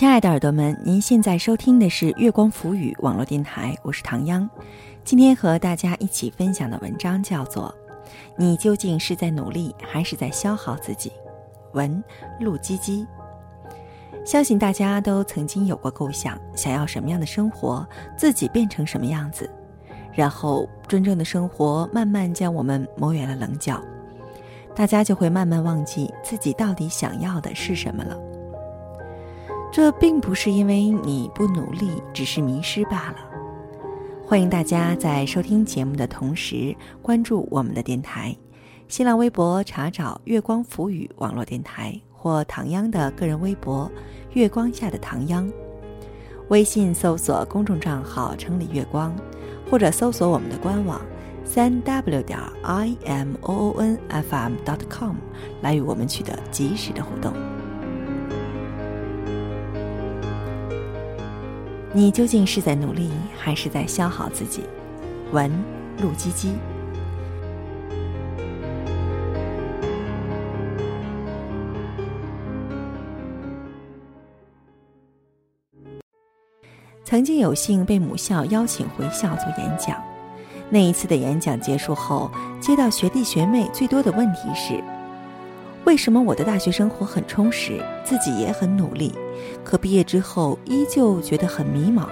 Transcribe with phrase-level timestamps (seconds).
[0.00, 4.48] 亲爱的耳朵们，您现在收听的是月光浮语网络电台，我是唐央。
[5.04, 7.74] 今天和大家一起分享的文章叫做
[8.34, 11.10] 《你究竟是在努力还是在消耗自己》。
[11.74, 12.02] 文
[12.40, 13.06] 陆基基。
[14.24, 19.50] 相信大家都曾经有过构想，想要什么样的生活，自己变成什么样子，
[20.14, 23.78] 然后真正的生活慢慢将我们磨圆了棱角，
[24.74, 28.16] 大家就会慢慢忘记自己到底想要的是什么了。
[29.72, 33.16] 这并不是因为你不努力，只是迷失罢了。
[34.26, 38.36] 欢迎大家在收听节目的同时关注我们的电台，
[38.88, 43.88] 新浪微博查找“月光浮语”网络电台或唐央的个人微博
[44.34, 45.48] “月光下的唐央”，
[46.50, 49.14] 微信搜索公众账号“城里月光”，
[49.70, 51.00] 或者搜索我们的官网
[51.44, 55.14] 三 w 点 i m o o n f m dot com
[55.62, 57.32] 来与我们取得及时的互动。
[61.92, 64.62] 你究竟是在努力，还是在消耗自己？
[65.32, 65.50] 文
[66.00, 66.54] 陆基基。
[77.04, 80.00] 曾经有幸被母校邀请回校做演讲，
[80.70, 84.80] 那一次的演讲结束后，接到学弟学妹最多的问题是。
[85.84, 89.12] 为什么我的大学生活很充实，自己也很努力，
[89.64, 92.06] 可毕业之后依旧觉得很迷茫？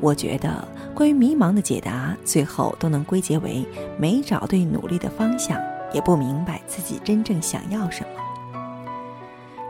[0.00, 3.66] 我觉得关于迷茫的解答，最后都能归结为
[3.96, 5.60] 没找对努力的方向，
[5.92, 8.20] 也不明白自己真正想要什么。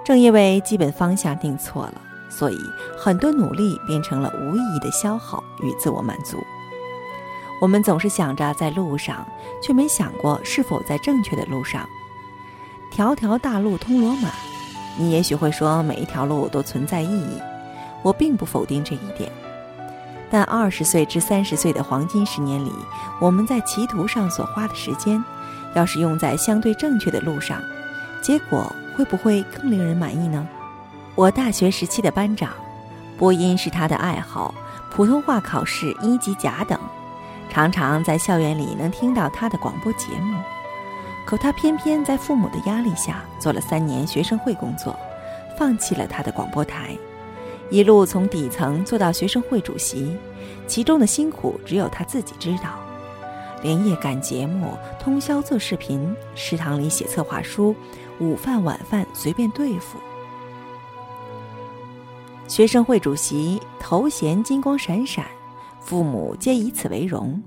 [0.05, 2.59] 正因为基本方向定错了，所以
[2.97, 6.39] 很多努力变成了无意义的消耗与自我满足。
[7.61, 9.27] 我们总是想着在路上，
[9.63, 11.87] 却没想过是否在正确的路上。
[12.99, 14.29] 条条大路通罗马，
[14.97, 17.41] 你也许会说每一条路都存在意义，
[18.03, 19.31] 我并不否定这一点。
[20.29, 22.73] 但二十岁至三十岁的黄金十年里，
[23.21, 25.23] 我们在歧途上所花的时间，
[25.77, 27.63] 要是用在相对正确的路上，
[28.21, 30.45] 结果会不会更令人满意呢？
[31.15, 32.51] 我大学时期的班长，
[33.17, 34.53] 播音是他的爱好，
[34.91, 36.77] 普通话考试一级甲等，
[37.49, 40.37] 常常在校园里能听到他的广播节目。
[41.29, 44.99] 可他偏偏在父母的压力下做了三年学生会工作，
[45.59, 46.97] 放弃了他的广播台，
[47.69, 50.17] 一路从底层做到学生会主席，
[50.67, 52.79] 其中的辛苦只有他自己知道。
[53.63, 57.77] 连夜赶节目，通宵做视频，食堂里写策划书，
[58.19, 59.99] 午饭晚饭随便对付。
[62.47, 65.27] 学生会主席头衔金光闪闪，
[65.79, 67.39] 父母皆以此为荣。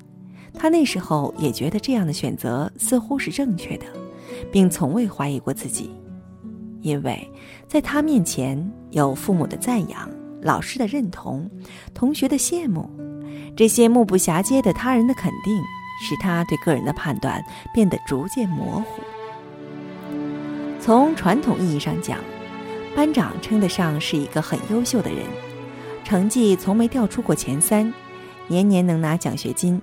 [0.54, 3.86] 他那时候也觉得这样的选择似乎是正确的，
[4.52, 5.90] 并从未怀疑过自己，
[6.82, 7.28] 因为
[7.68, 10.10] 在他面前有父母的赞扬、
[10.42, 11.50] 老师的认同、
[11.94, 12.88] 同学的羡慕，
[13.56, 15.62] 这些目不暇接的他人的肯定，
[16.04, 19.02] 使他对个人的判断变得逐渐模糊。
[20.80, 22.20] 从传统意义上讲，
[22.96, 25.26] 班长称得上是一个很优秀的人，
[26.04, 27.92] 成绩从没掉出过前三，
[28.48, 29.82] 年年能拿奖学金。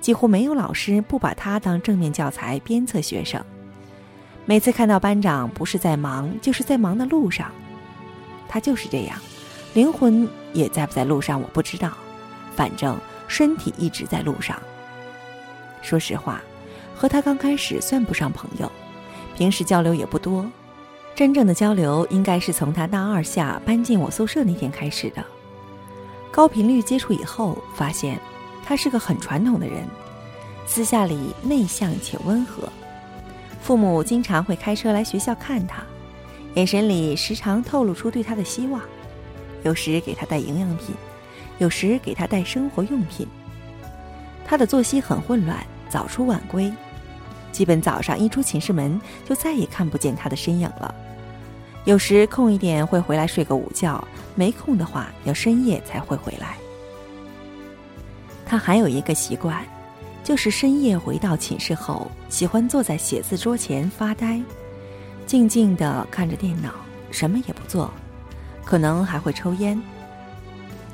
[0.00, 3.42] 几乎没有老师不把他当正面教材鞭策学生。
[4.44, 7.50] 每次看到班长不是在忙，就是在忙的路上，
[8.48, 9.18] 他就是这样，
[9.74, 11.92] 灵魂也在不在路上我不知道，
[12.54, 12.96] 反正
[13.26, 14.56] 身体一直在路上。
[15.82, 16.40] 说实话，
[16.94, 18.70] 和他刚开始算不上朋友，
[19.36, 20.48] 平时交流也不多，
[21.14, 25.24] 真正的交流应该是从他大二下搬进我宿舍那天开始的。
[26.30, 28.20] 高频率接触以后，发现。
[28.68, 29.86] 他是个很传统的人，
[30.66, 32.68] 私下里内向且温和。
[33.62, 35.84] 父母经常会开车来学校看他，
[36.54, 38.80] 眼神里时常透露出对他的希望。
[39.62, 40.94] 有时给他带营养品，
[41.58, 43.26] 有时给他带生活用品。
[44.44, 46.72] 他的作息很混乱，早出晚归，
[47.52, 50.92] 基本早上一出寝室门就再也看不见他的身影了。
[51.84, 54.02] 有时空一点会回来睡个午觉，
[54.34, 56.56] 没空的话要深夜才会回来。
[58.46, 59.62] 他还有一个习惯，
[60.22, 64.40] 就是深夜回到寝室后，喜欢坐在写字桌前发呆，
[65.26, 66.70] 静静的看着电脑，
[67.10, 67.92] 什么也不做，
[68.64, 69.80] 可能还会抽烟。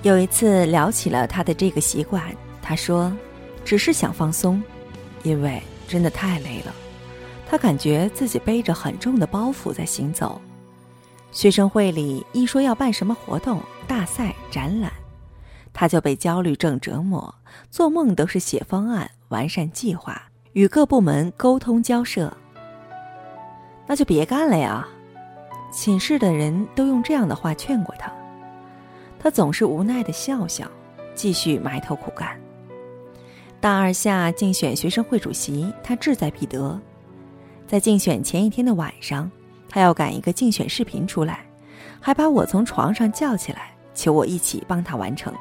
[0.03, 2.25] 有一次聊起了他的这个习惯，
[2.63, 3.13] 他说
[3.65, 4.61] ：“只是想放松，
[5.23, 6.75] 因为真的太累了。
[7.47, 10.41] 他感觉自己背着很重的包袱在行走。
[11.33, 14.91] 学生会里一说要办什么活动、大赛、展览。”
[15.73, 17.35] 他就被焦虑症折磨，
[17.71, 20.21] 做梦都是写方案、完善计划、
[20.53, 22.33] 与各部门沟通交涉。
[23.87, 24.87] 那就别干了呀！
[25.73, 28.13] 寝室的人都用这样的话劝过他，
[29.19, 30.71] 他总是无奈的笑笑，
[31.15, 32.39] 继续埋头苦干。
[33.59, 36.79] 大二下竞选学生会主席，他志在必得。
[37.67, 39.31] 在竞选前一天的晚上，
[39.69, 41.47] 他要赶一个竞选视频出来，
[42.01, 45.33] 还把我从床上叫起来，求我一起帮他完成。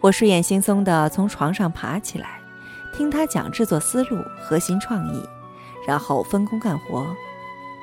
[0.00, 2.40] 我睡眼惺忪的从床上爬起来，
[2.96, 5.22] 听他讲制作思路、核心创意，
[5.86, 7.06] 然后分工干活。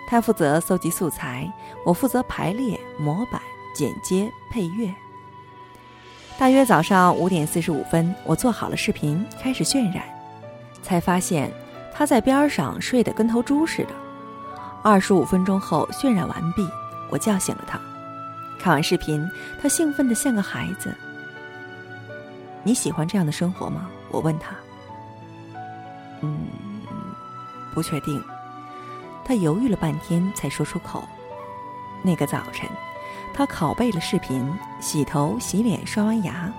[0.10, 1.52] 他负责搜集素材，
[1.86, 3.40] 我负责排列、模板、
[3.76, 4.92] 剪接、配乐。
[6.40, 10.04] 大约早上五点四十五分，我做好了视频，开始渲染，
[10.82, 11.52] 才发现
[11.94, 13.90] 他在边上睡得跟头猪似的。
[14.84, 16.68] 二十五分钟后，渲染完毕，
[17.10, 17.80] 我叫醒了他。
[18.60, 19.30] 看完视频，
[19.62, 20.96] 他兴奋得像个孩子。
[22.68, 23.90] 你喜欢这样的生活吗？
[24.12, 24.54] 我问他。
[26.20, 26.38] 嗯，
[27.74, 28.22] 不确定。
[29.24, 31.02] 他犹豫了半天，才说出口。
[32.04, 32.70] 那个早晨，
[33.34, 34.46] 他拷贝了视频，
[34.82, 36.52] 洗头、洗脸、刷完牙，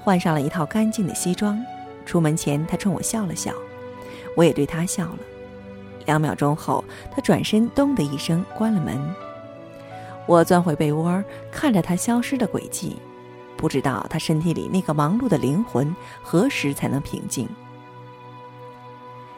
[0.00, 1.58] 换上了一套干净的西装。
[2.04, 3.50] 出门前，他冲我笑了笑，
[4.36, 5.18] 我也对他笑了。
[6.04, 9.00] 两秒钟后，他转身，咚的一声关了门。
[10.26, 12.98] 我钻回被窝，看着他消失的轨迹，
[13.56, 17.48] 不知道他身体里那个忙碌的灵魂何时才能平静。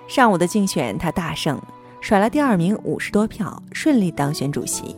[0.09, 1.61] 上午的竞选，他大胜。
[1.99, 4.95] 甩了第二名五十多票，顺利当选主席。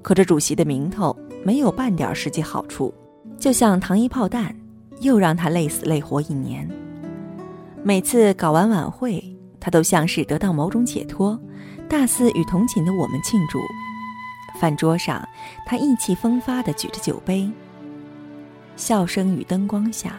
[0.00, 1.14] 可这主席的名头
[1.44, 2.94] 没有半点实际好处，
[3.38, 4.56] 就像糖衣炮弹，
[5.00, 6.66] 又让他累死累活一年。
[7.82, 9.22] 每次搞完晚会，
[9.58, 11.38] 他都像是得到某种解脱，
[11.90, 13.58] 大肆与同寝的我们庆祝。
[14.58, 15.22] 饭桌上，
[15.66, 17.50] 他意气风发地举着酒杯，
[18.80, 20.18] 笑声与灯光下，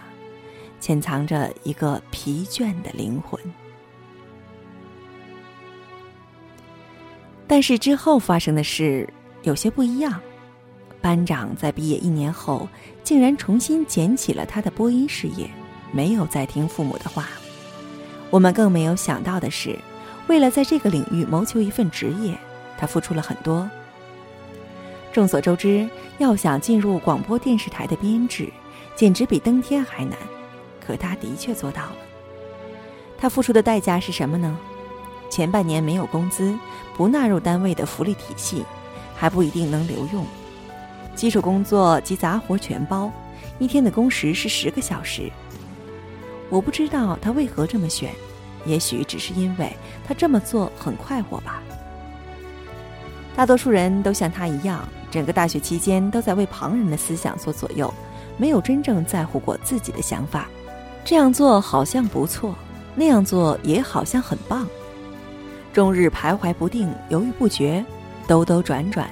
[0.79, 3.41] 潜藏着一个疲倦的灵魂。
[7.47, 9.09] 但是之后发生的事
[9.41, 10.21] 有些不一样，
[11.01, 12.69] 班长在毕业一年后，
[13.03, 15.49] 竟然重新捡起了他的播音事业，
[15.91, 17.29] 没有再听父母的话。
[18.29, 19.75] 我们更没有想到的是，
[20.27, 22.37] 为了在这个领域谋求一份职业，
[22.77, 23.67] 他付出了很多。
[25.11, 28.49] 众所周知，要想进入广播电视台的编制，
[28.95, 30.17] 简直比登天还难。
[30.79, 31.95] 可他的确做到了。
[33.17, 34.57] 他付出的代价是什么呢？
[35.29, 36.57] 前半年没有工资，
[36.97, 38.65] 不纳入单位的福利体系，
[39.15, 40.25] 还不一定能留用。
[41.13, 43.11] 基础工作及杂活全包，
[43.59, 45.31] 一天的工时是十个小时。
[46.49, 48.11] 我不知道他为何这么选，
[48.65, 49.71] 也许只是因为
[50.05, 51.61] 他这么做很快活吧。
[53.35, 57.93] 大多数人都像他一样，整个大学期间都在为旁人的思想所左右，
[58.37, 60.47] 没有真正在乎过自己的想法。
[61.03, 62.55] 这样做好像不错，
[62.95, 64.65] 那样做也好像很棒。
[65.73, 67.83] 终日徘徊不定，犹豫不决，
[68.27, 69.09] 兜兜转转，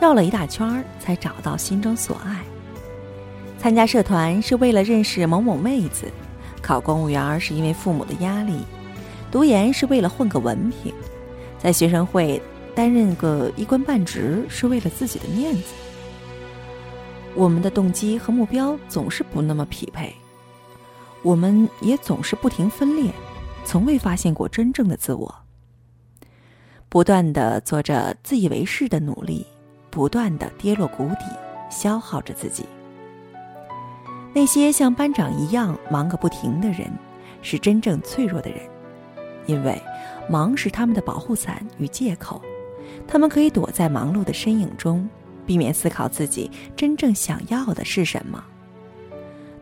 [0.00, 2.40] 绕了一大圈儿，才找到心中所爱。
[3.58, 6.06] 参加社团是为了认识某某妹子，
[6.62, 8.64] 考公务员是因为父母的压力，
[9.30, 10.92] 读研是为了混个文凭，
[11.58, 12.40] 在学生会
[12.80, 15.74] 担任个一官半职是为了自己的面子。
[17.34, 20.10] 我们的动机和目标总是不那么匹配，
[21.22, 23.12] 我们也总是不停分裂，
[23.66, 25.34] 从未发现过真正的自我。
[26.88, 29.46] 不断的做着自以为是的努力，
[29.90, 31.26] 不断的跌落谷底，
[31.70, 32.64] 消耗着自己。
[34.32, 36.90] 那些像班长一样忙个不停的人，
[37.42, 38.58] 是真正脆弱的人，
[39.44, 39.78] 因为
[40.30, 42.40] 忙是他们的保护伞与借口，
[43.06, 45.08] 他们可以躲在忙碌的身影中，
[45.44, 48.42] 避免思考自己真正想要的是什么。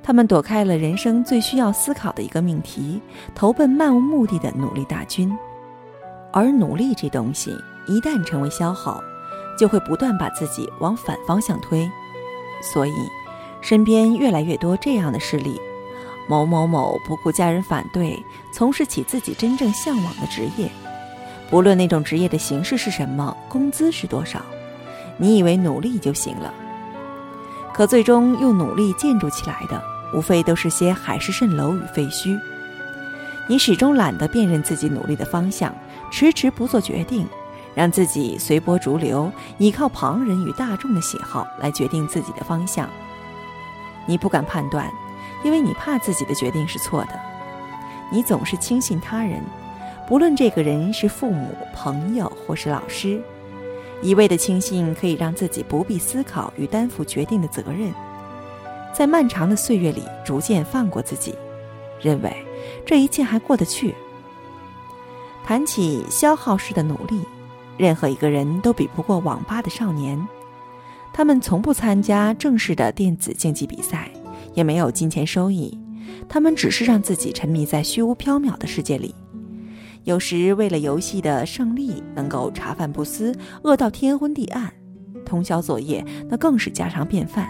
[0.03, 3.01] 他们躲开了人生最需要思考的一个命题，
[3.35, 5.31] 投奔漫无目的的努力大军。
[6.33, 7.55] 而努力这东西，
[7.87, 9.03] 一旦成为消耗，
[9.59, 11.91] 就会不断把自己往反方向推。
[12.63, 12.93] 所以，
[13.61, 15.59] 身边越来越多这样的事例：
[16.29, 20.71] 某某某不顾家人反对，从事起自己真正向往的职业，
[21.51, 24.41] 不论那种职业的形式是什么，工资是多少，
[25.17, 26.53] 你以为努力就行了？
[27.73, 32.39] 可最终用努力建筑起来的，无非都是些海市蜃楼与废墟。
[33.49, 35.75] 你始终懒得辨认自己努力的方向。
[36.11, 37.27] 迟迟不做决定，
[37.75, 42.89] 让自己随波逐流，依靠旁人与大众的喜好来决定自己的方向。
[44.07, 44.91] 你不敢判断，
[45.45, 47.11] 因为你怕自己的决定是错的。
[48.11, 49.43] 你总是轻信他人，
[50.09, 53.21] 不论这个人是父母、朋友或是老师，
[54.01, 57.93] 一味的轻信可以让自己不必思考与担负决定的责任，
[58.91, 61.35] 在漫长的岁月里逐渐放过自己，
[62.01, 62.35] 认为
[62.87, 63.95] 这一切还过得去。
[65.45, 67.21] 谈起消耗式的努力，
[67.77, 70.19] 任何一个人都比不过网吧的少年。
[71.13, 74.11] 他们从不参加正式的电子竞技比赛，
[74.55, 75.79] 也没有金钱收益。
[76.31, 79.15] 他们只是让自己沉迷在虚无缥缈的世界里。
[80.09, 84.73] 有时为了游戏的胜利，能够茶饭不思，饿到天昏地暗，
[85.23, 87.47] 通宵作业，那更是家常便饭。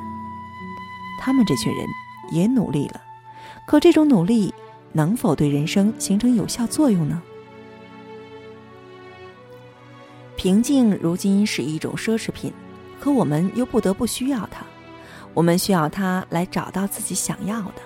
[1.21, 1.87] 他们这群人
[2.33, 3.01] 也努力了，
[3.65, 4.53] 可这种努力
[4.93, 7.23] 能否对人生形成有效作用呢？
[10.35, 12.53] 平静如今是一种奢侈品，
[12.99, 14.67] 可我们又不得不需要它。
[15.33, 17.83] 我们需要它来找到自己想要的。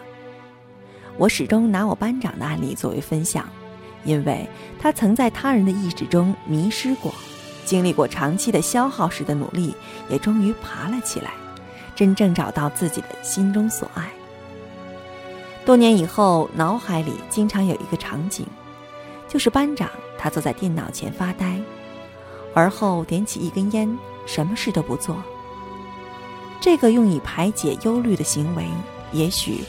[1.19, 3.47] 我始终拿我班长的案例作为分享，
[4.05, 7.15] 因为他曾在他人的意志中迷失过，
[7.65, 9.75] 经历过长期的消耗式的努力，
[10.09, 11.33] 也终于爬了起来，
[11.95, 14.11] 真正找到自己的心中所爱。
[15.65, 18.45] 多年以后，脑海里经常有一个场景，
[19.29, 21.61] 就是班长他坐在电脑前发呆。
[22.55, 25.17] 而后点起一根烟，什么事都不做。
[26.61, 28.67] 这个用以排解忧虑的行为，
[29.13, 29.61] 也许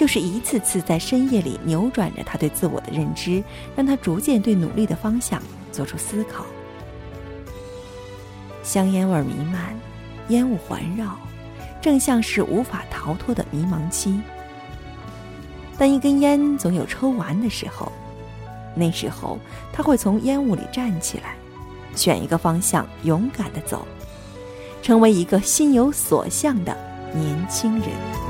[0.00, 3.44] 就是一次次在深夜里扭转着他对自我的认知，
[3.76, 6.46] 让他逐渐对努力的方向做出思考。
[8.62, 9.78] 香烟味弥漫，
[10.28, 11.18] 烟雾环绕，
[11.82, 14.18] 正像是无法逃脱的迷茫期。
[15.76, 17.92] 但一根烟总有抽完的时候，
[18.74, 19.38] 那时候
[19.70, 21.34] 他会从烟雾里站起来。
[21.94, 23.86] 选一个方向，勇敢的走，
[24.80, 26.74] 成为一个心有所向的
[27.14, 28.29] 年轻人。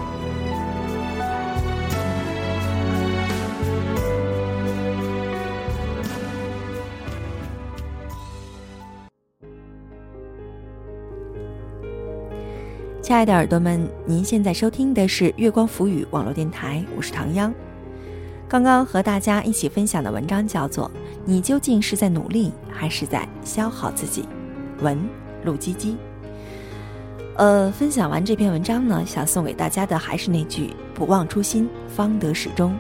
[13.11, 17.53] 亲爱的耳朵们，您现在收听的是月光浮语网络电台，我是唐央。
[18.49, 20.89] 刚刚和大家一起分享的文章叫做
[21.25, 24.29] 《你究竟是在努力还是在消耗自己》，
[24.85, 24.97] 文
[25.43, 25.97] 陆基基。
[27.35, 32.73] 呃，分享完这篇文章呢，想送给大家的还是那句“不忘初心，方得始终”。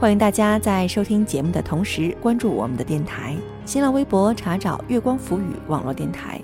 [0.00, 3.36] 欢迎大家在收听节目的同时关注我们的电台，
[3.66, 6.40] 新浪微博查找“月光浮语网络电台”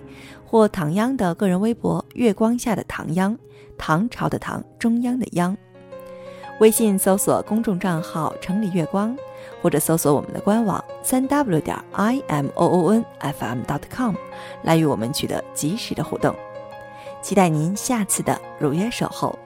[0.47, 3.37] 或唐央的个人微博“月光下的唐央”，
[3.77, 5.57] 唐朝的唐，中央的央。
[6.61, 9.15] 微信搜索公众账号“城里月光”，
[9.61, 14.15] 或者搜索我们的官网三 w 点 i m o o n f m dot com，
[14.63, 16.35] 来与我们取得及时的互动。
[17.21, 19.39] 期待您下次的如约守候。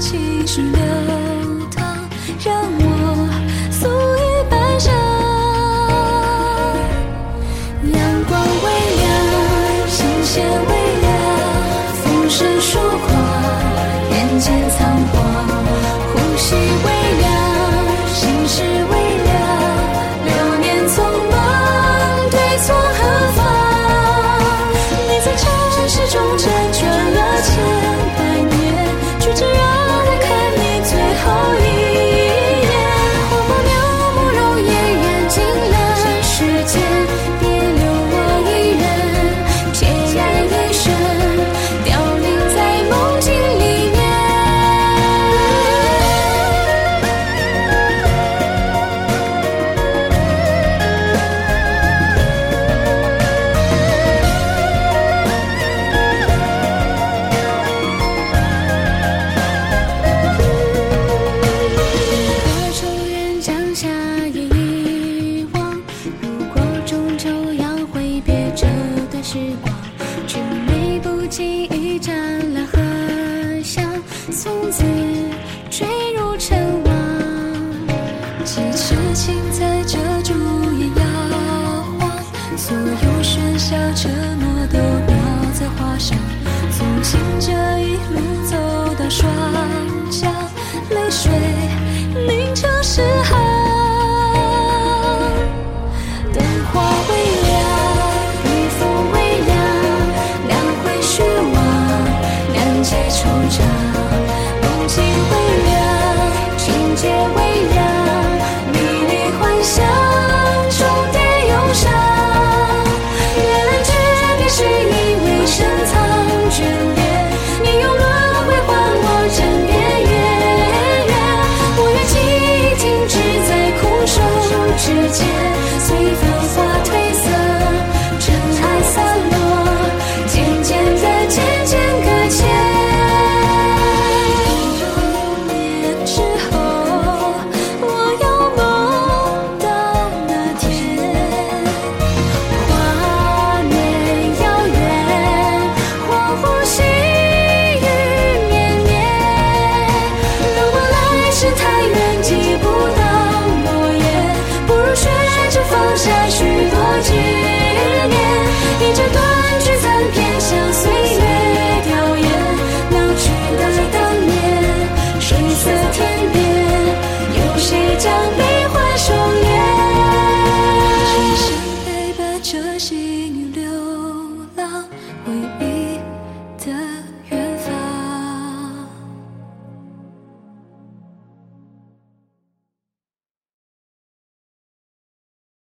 [0.00, 1.03] 情绪流。